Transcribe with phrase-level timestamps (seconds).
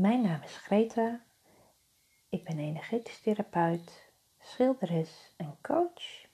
[0.00, 1.20] Mijn naam is Greta.
[2.28, 6.26] Ik ben energetisch therapeut, schilderes en coach.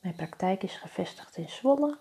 [0.00, 1.98] Mijn praktijk is gevestigd in Zwolle.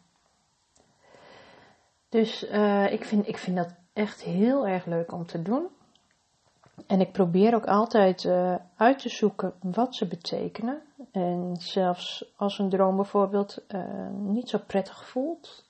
[2.09, 5.67] Dus uh, ik, vind, ik vind dat echt heel erg leuk om te doen.
[6.87, 10.83] En ik probeer ook altijd uh, uit te zoeken wat ze betekenen.
[11.13, 15.65] En zelfs als een droom bijvoorbeeld uh, niet zo prettig voelt,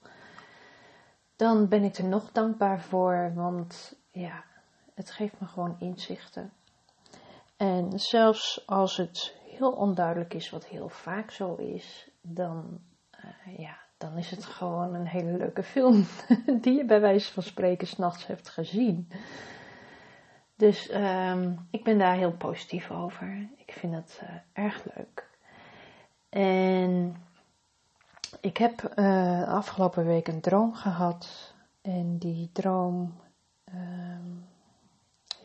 [1.41, 4.44] dan ben ik er nog dankbaar voor, want ja,
[4.94, 6.53] het geeft me gewoon inzichten.
[7.56, 12.81] En zelfs als het heel onduidelijk is, wat heel vaak zo is, dan,
[13.25, 16.04] uh, ja, dan is het gewoon een hele leuke film
[16.62, 19.09] die je bij wijze van spreken s'nachts hebt gezien.
[20.56, 23.48] Dus um, ik ben daar heel positief over.
[23.56, 24.31] Ik vind het uh,
[24.65, 25.28] erg leuk.
[26.28, 27.16] En
[28.41, 31.55] ik heb uh, afgelopen week een droom gehad.
[31.83, 33.15] En die droom,
[33.75, 34.34] uh,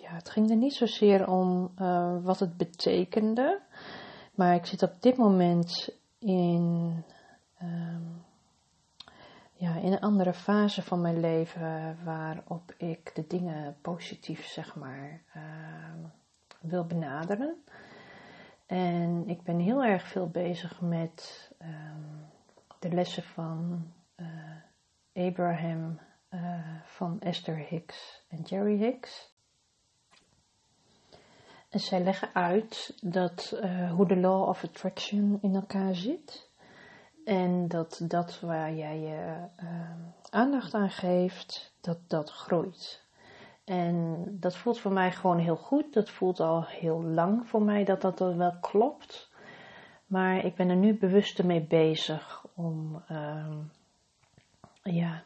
[0.02, 3.62] ja, het ging er niet zozeer om uh, wat het betekende.
[4.36, 5.90] Maar ik zit op dit moment
[6.20, 7.04] in,
[7.62, 8.24] um,
[9.54, 15.22] ja, in een andere fase van mijn leven waarop ik de dingen positief, zeg maar,
[15.36, 15.44] uh,
[16.62, 17.64] wil benaderen.
[18.66, 21.52] En ik ben heel erg veel bezig met
[22.80, 26.00] de lessen van uh, Abraham,
[26.30, 29.34] uh, van Esther Hicks en Jerry Hicks.
[31.70, 36.50] En zij leggen uit dat, uh, hoe de law of attraction in elkaar zit.
[37.26, 39.48] En dat dat waar jij je
[40.30, 43.06] aandacht aan geeft, dat dat groeit.
[43.66, 45.94] En dat voelt voor mij gewoon heel goed.
[45.94, 49.30] Dat voelt al heel lang voor mij dat dat wel klopt.
[50.06, 53.58] Maar ik ben er nu bewust mee bezig om, uh,
[54.84, 55.24] ja,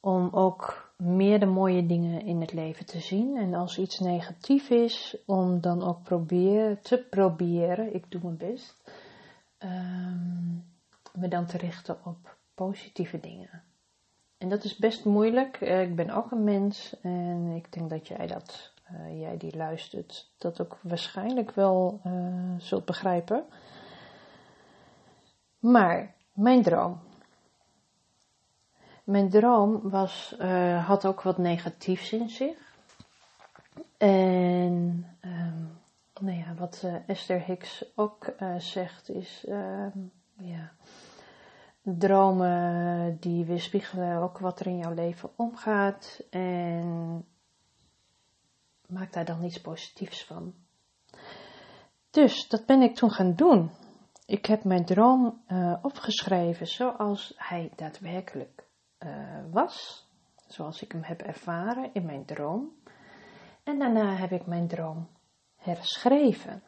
[0.00, 3.36] om ook meer de mooie dingen in het leven te zien.
[3.36, 8.76] En als iets negatief is, om dan ook proberen, te proberen, ik doe mijn best,
[9.58, 10.64] um,
[11.14, 13.62] me dan te richten op positieve dingen.
[14.38, 15.60] En dat is best moeilijk.
[15.60, 19.56] Uh, ik ben ook een mens en ik denk dat jij dat, uh, jij die
[19.56, 22.12] luistert, dat ook waarschijnlijk wel uh,
[22.58, 23.44] zult begrijpen.
[25.58, 27.00] Maar mijn droom.
[29.04, 30.36] Mijn droom was,
[30.86, 32.74] had ook wat negatiefs in zich.
[33.98, 35.78] En um,
[36.20, 39.98] nou ja, wat Esther Hicks ook zegt is, ehm,
[40.36, 40.72] ja
[41.86, 47.24] dromen die weerspiegelen ook wat er in jouw leven omgaat en
[48.88, 50.54] maak daar dan iets positiefs van.
[52.10, 53.70] Dus dat ben ik toen gaan doen.
[54.26, 58.66] Ik heb mijn droom uh, opgeschreven zoals hij daadwerkelijk
[58.98, 60.06] uh, was,
[60.46, 62.72] zoals ik hem heb ervaren in mijn droom.
[63.64, 65.08] En daarna heb ik mijn droom
[65.56, 66.62] herschreven.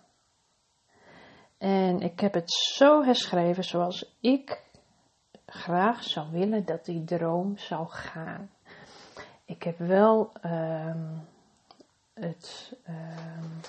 [1.59, 4.67] En ik heb het zo herschreven zoals ik
[5.47, 8.51] graag zou willen dat die droom zou gaan.
[9.45, 11.27] Ik heb wel um,
[12.21, 13.61] het, um,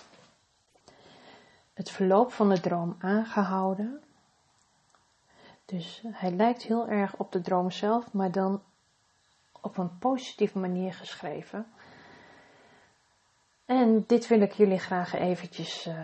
[1.73, 4.01] het verloop van de droom aangehouden.
[5.65, 8.61] Dus hij lijkt heel erg op de droom zelf, maar dan
[9.61, 11.65] op een positieve manier geschreven.
[13.65, 15.95] En dit wil ik jullie graag eventjes uh,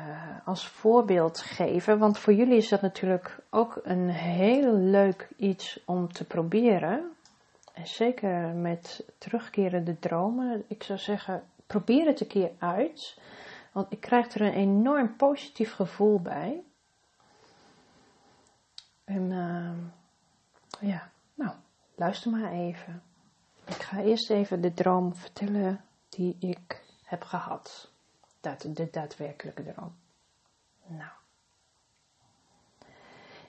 [0.45, 6.11] als voorbeeld geven, want voor jullie is dat natuurlijk ook een heel leuk iets om
[6.11, 7.11] te proberen.
[7.73, 10.63] En zeker met terugkerende dromen.
[10.67, 13.19] Ik zou zeggen, probeer het een keer uit,
[13.71, 16.63] want ik krijg er een enorm positief gevoel bij.
[19.03, 21.55] En uh, ja, nou,
[21.95, 23.03] luister maar even.
[23.65, 27.91] Ik ga eerst even de droom vertellen die ik heb gehad.
[28.41, 29.95] Dat, de daadwerkelijke droom.
[30.87, 31.11] Nou.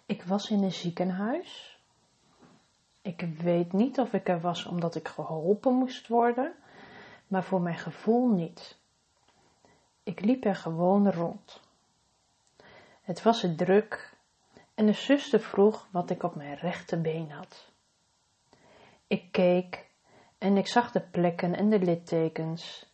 [0.07, 1.81] Ik was in een ziekenhuis.
[3.03, 6.55] Ik weet niet of ik er was omdat ik geholpen moest worden,
[7.26, 8.78] maar voor mijn gevoel niet.
[10.02, 11.61] Ik liep er gewoon rond.
[13.02, 14.17] Het was druk
[14.75, 17.70] en de zuster vroeg wat ik op mijn rechterbeen had.
[19.06, 19.90] Ik keek
[20.38, 22.87] en ik zag de plekken en de littekens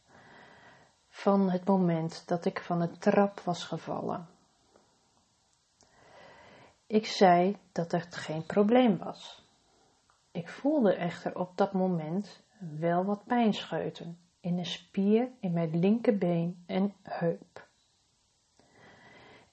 [1.08, 4.28] van het moment dat ik van de trap was gevallen.
[6.86, 9.44] Ik zei dat het geen probleem was.
[10.30, 16.62] Ik voelde echter op dat moment wel wat pijnscheuten in een spier in mijn linkerbeen
[16.66, 17.68] en heup.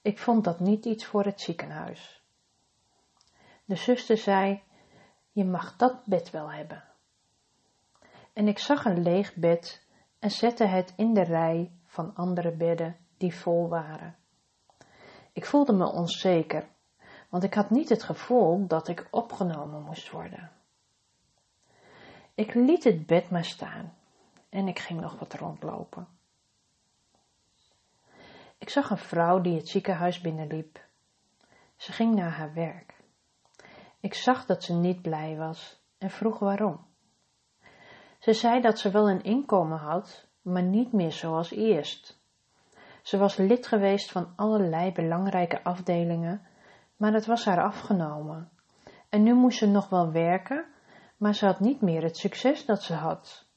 [0.02, 2.22] Ik vond dat niet iets voor het ziekenhuis.
[3.64, 4.62] De zuster zei:
[5.32, 6.84] Je mag dat bed wel hebben.
[8.32, 9.86] En ik zag een leeg bed
[10.18, 14.16] en zette het in de rij van andere bedden die vol waren.
[15.32, 16.68] Ik voelde me onzeker,
[17.28, 20.50] want ik had niet het gevoel dat ik opgenomen moest worden.
[22.34, 23.98] Ik liet het bed maar staan
[24.50, 26.08] en ik ging nog wat rondlopen.
[28.58, 30.84] Ik zag een vrouw die het ziekenhuis binnenliep.
[31.76, 32.94] Ze ging naar haar werk.
[34.00, 36.86] Ik zag dat ze niet blij was en vroeg waarom.
[38.18, 42.18] Ze zei dat ze wel een inkomen had, maar niet meer zoals eerst.
[43.02, 46.46] Ze was lid geweest van allerlei belangrijke afdelingen,
[46.96, 48.50] maar het was haar afgenomen.
[49.08, 50.64] En nu moest ze nog wel werken,
[51.16, 53.49] maar ze had niet meer het succes dat ze had.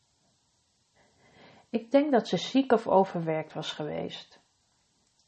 [1.73, 4.39] Ik denk dat ze ziek of overwerkt was geweest.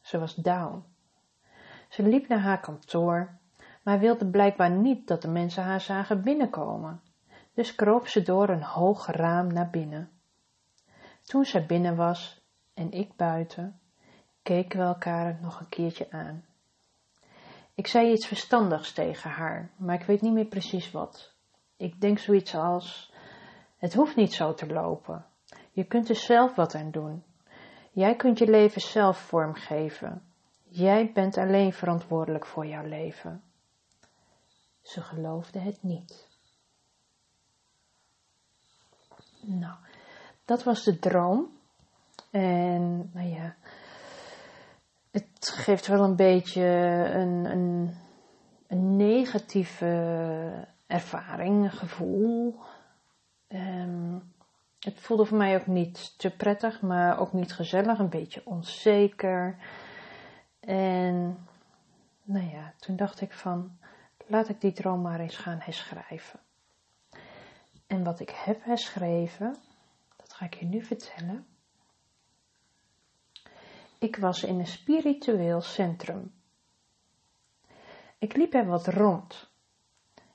[0.02, 0.84] Ze was down.
[1.90, 3.38] Ze liep naar haar kantoor,
[3.84, 7.02] maar wilde blijkbaar niet dat de mensen haar zagen binnenkomen.
[7.54, 10.10] Dus kroop ze door een hoog raam naar binnen.
[11.24, 12.42] Toen zij binnen was
[12.74, 13.80] en ik buiten,
[14.42, 16.46] keken we elkaar nog een keertje aan.
[17.76, 21.34] Ik zei iets verstandigs tegen haar, maar ik weet niet meer precies wat.
[21.78, 23.14] Ik denk zoiets als:
[23.78, 25.26] Het hoeft niet zo te lopen.
[25.76, 27.24] Je kunt er zelf wat aan doen.
[27.92, 30.22] Jij kunt je leven zelf vormgeven.
[30.64, 33.44] Jij bent alleen verantwoordelijk voor jouw leven.
[34.82, 36.28] Ze geloofde het niet.
[39.42, 39.76] Nou,
[40.46, 41.50] dat was de droom.
[42.32, 43.56] En nou ja,
[45.12, 46.64] het geeft wel een beetje
[47.14, 47.96] een, een,
[48.68, 52.60] een negatieve ervaring, gevoel.
[53.48, 54.34] Um,
[54.86, 59.58] het voelde voor mij ook niet te prettig, maar ook niet gezellig, een beetje onzeker.
[60.60, 61.48] En
[62.24, 63.78] nou ja, toen dacht ik van,
[64.26, 66.40] laat ik die droom maar eens gaan herschrijven.
[67.88, 69.56] En wat ik heb herschreven,
[70.16, 71.46] dat ga ik je nu vertellen.
[74.00, 76.34] Ik was in een spiritueel centrum.
[78.18, 79.50] Ik liep er wat rond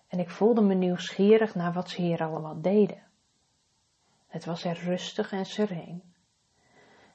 [0.09, 3.10] en ik voelde me nieuwsgierig naar wat ze hier allemaal deden.
[4.31, 6.03] Het was er rustig en sereen.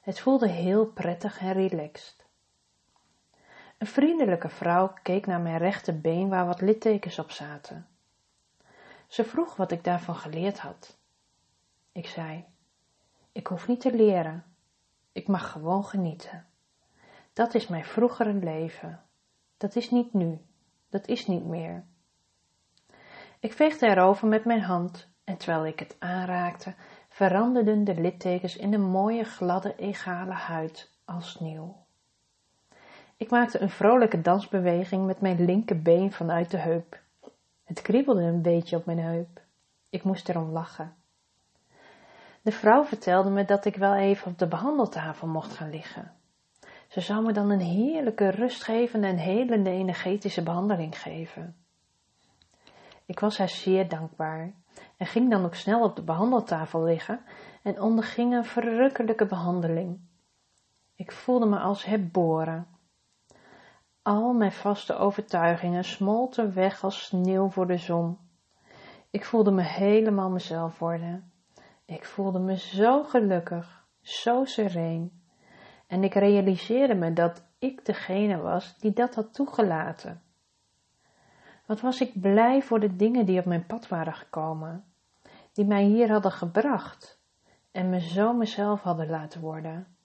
[0.00, 2.26] Het voelde heel prettig en relaxed.
[3.78, 7.86] Een vriendelijke vrouw keek naar mijn rechterbeen waar wat littekens op zaten.
[9.06, 10.98] Ze vroeg wat ik daarvan geleerd had.
[11.92, 12.44] Ik zei:
[13.32, 14.44] Ik hoef niet te leren.
[15.12, 16.46] Ik mag gewoon genieten.
[17.32, 19.02] Dat is mijn vroegere leven.
[19.56, 20.40] Dat is niet nu.
[20.88, 21.84] Dat is niet meer.
[23.40, 26.74] Ik veegde erover met mijn hand en terwijl ik het aanraakte,
[27.16, 31.76] veranderden de littekens in een mooie, gladde, egale huid als nieuw.
[33.16, 37.00] Ik maakte een vrolijke dansbeweging met mijn linkerbeen vanuit de heup.
[37.64, 39.40] Het kriebelde een beetje op mijn heup.
[39.90, 40.94] Ik moest erom lachen.
[42.42, 46.12] De vrouw vertelde me dat ik wel even op de behandeltafel mocht gaan liggen.
[46.88, 51.56] Ze zou me dan een heerlijke, rustgevende en helende energetische behandeling geven.
[53.06, 54.54] Ik was haar zeer dankbaar
[54.96, 57.20] en ging dan ook snel op de behandeltafel liggen
[57.62, 60.00] en onderging een verrukkelijke behandeling.
[60.94, 62.66] Ik voelde me als herboren.
[64.02, 68.18] Al mijn vaste overtuigingen smolten weg als sneeuw voor de zon.
[69.10, 71.32] Ik voelde me helemaal mezelf worden.
[71.84, 75.22] Ik voelde me zo gelukkig, zo sereen.
[75.86, 80.22] En ik realiseerde me dat ik degene was die dat had toegelaten.
[81.66, 84.84] Wat was ik blij voor de dingen die op mijn pad waren gekomen,
[85.52, 87.18] die mij hier hadden gebracht
[87.70, 89.96] en me zo mezelf hadden laten worden.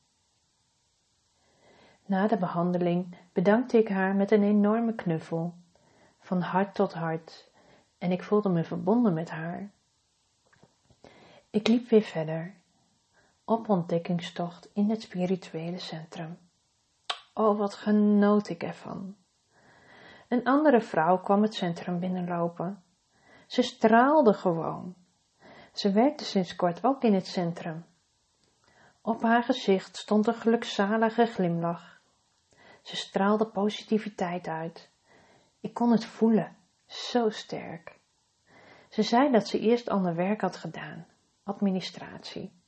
[2.05, 5.53] Na de behandeling bedankte ik haar met een enorme knuffel,
[6.19, 7.51] van hart tot hart,
[7.97, 9.71] en ik voelde me verbonden met haar.
[11.49, 12.53] Ik liep weer verder,
[13.45, 16.37] op ontdekkingstocht in het spirituele centrum.
[17.33, 19.15] Oh, wat genoot ik ervan.
[20.31, 22.83] Een andere vrouw kwam het centrum binnenlopen.
[23.47, 24.95] Ze straalde gewoon.
[25.73, 27.85] Ze werkte sinds kort ook in het centrum.
[29.01, 32.01] Op haar gezicht stond een gelukzalige glimlach.
[32.81, 34.91] Ze straalde positiviteit uit.
[35.59, 37.99] Ik kon het voelen, zo sterk.
[38.89, 41.07] Ze zei dat ze eerst ander werk had gedaan,
[41.43, 42.61] administratie.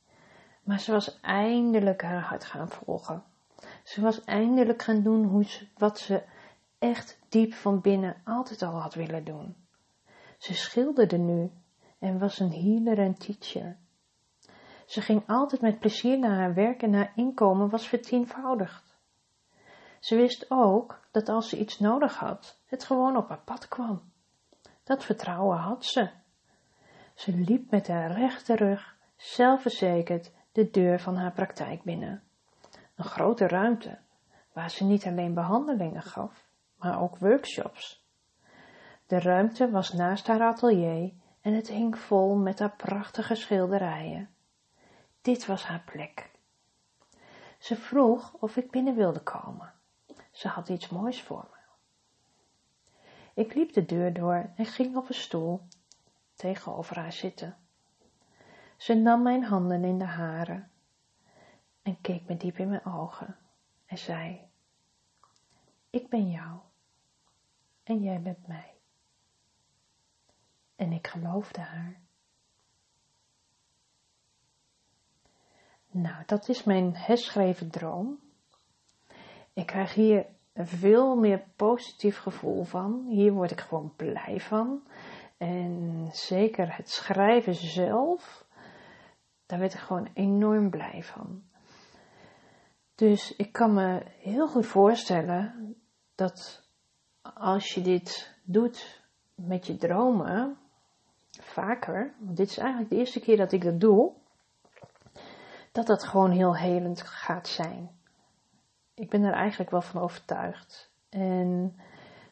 [0.62, 3.24] Maar ze was eindelijk haar hart gaan volgen.
[3.82, 6.32] Ze was eindelijk gaan doen hoe ze, wat ze
[6.84, 9.56] echt diep van binnen altijd al had willen doen.
[10.38, 11.50] Ze schilderde nu
[11.98, 13.76] en was een healer en teacher.
[14.86, 18.96] Ze ging altijd met plezier naar haar werk en haar inkomen was vertienvoudigd.
[20.00, 24.02] Ze wist ook dat als ze iets nodig had, het gewoon op haar pad kwam.
[24.82, 26.10] Dat vertrouwen had ze.
[27.14, 32.22] Ze liep met haar rechte rug, zelfverzekerd, de deur van haar praktijk binnen.
[32.94, 33.98] Een grote ruimte,
[34.52, 36.44] waar ze niet alleen behandelingen gaf,
[36.84, 38.04] maar ook workshops.
[39.06, 44.34] De ruimte was naast haar atelier en het hing vol met haar prachtige schilderijen.
[45.22, 46.30] Dit was haar plek.
[47.58, 49.72] Ze vroeg of ik binnen wilde komen.
[50.30, 51.58] Ze had iets moois voor me.
[53.42, 55.60] Ik liep de deur door en ging op een stoel
[56.34, 57.56] tegenover haar zitten.
[58.76, 60.64] Ze nam mijn handen in de hare
[61.82, 63.36] en keek me diep in mijn ogen
[63.86, 64.40] en zei:
[65.90, 66.58] Ik ben jou
[67.84, 68.74] en jij bent mij.
[70.76, 72.00] En ik geloofde haar.
[75.90, 78.18] Nou, dat is mijn herschreven droom.
[79.52, 83.06] Ik krijg hier een veel meer positief gevoel van.
[83.08, 84.82] Hier word ik gewoon blij van.
[85.36, 88.46] En zeker het schrijven zelf,
[89.46, 91.42] daar werd ik gewoon enorm blij van.
[92.94, 95.74] Dus ik kan me heel goed voorstellen
[96.14, 96.63] dat
[97.34, 99.02] als je dit doet
[99.34, 100.56] met je dromen,
[101.40, 104.12] vaker, want dit is eigenlijk de eerste keer dat ik dat doe,
[105.72, 107.90] dat dat gewoon heel helend gaat zijn.
[108.94, 110.92] Ik ben er eigenlijk wel van overtuigd.
[111.08, 111.76] En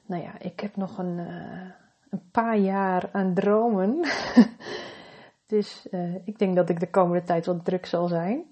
[0.06, 1.70] nou ja, ik heb nog een, uh,
[2.10, 4.00] een paar jaar aan dromen.
[5.46, 8.44] dus uh, ik denk dat ik de komende tijd wat druk zal zijn.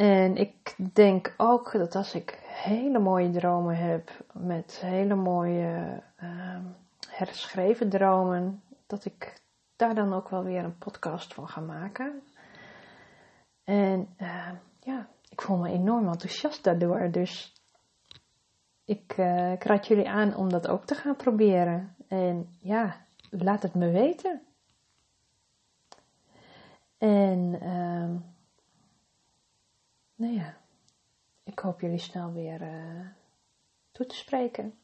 [0.00, 6.58] En ik denk ook dat als ik hele mooie dromen heb, met hele mooie uh,
[7.08, 9.42] herschreven dromen, dat ik
[9.76, 12.22] daar dan ook wel weer een podcast van ga maken.
[13.64, 17.10] En uh, ja, ik voel me enorm enthousiast daardoor.
[17.10, 17.62] Dus
[18.84, 21.94] ik, uh, ik raad jullie aan om dat ook te gaan proberen.
[22.08, 22.96] En ja,
[23.30, 24.42] laat het me weten.
[26.98, 28.10] En uh,
[30.20, 30.56] nou ja,
[31.42, 33.06] ik hoop jullie snel weer uh,
[33.90, 34.78] toe te spreken.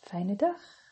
[0.00, 0.85] Fijne dag.